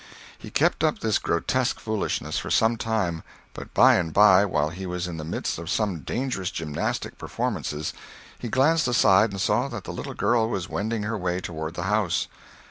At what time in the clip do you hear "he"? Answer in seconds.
0.35-0.49, 4.71-4.87, 8.39-8.49